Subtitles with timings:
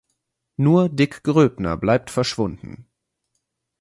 [0.57, 2.87] Nur Dick Gröbner bleibt verschwunden.